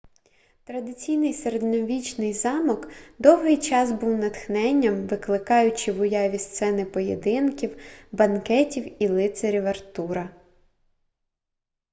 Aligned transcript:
традиційний 0.63 1.33
середньовічний 1.33 2.33
замок 2.33 2.87
довгий 3.19 3.57
час 3.57 3.91
був 3.91 4.17
натхненням 4.17 5.07
викликаючи 5.07 5.91
в 5.91 5.99
уяві 6.01 6.39
сцени 6.39 6.85
поєдинків 6.85 7.77
банкетів 8.11 9.03
і 9.03 9.07
лицарів 9.07 9.65
артура 9.67 10.29